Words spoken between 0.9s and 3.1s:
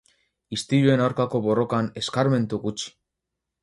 aurkako borrokan eskarmentu gutxi.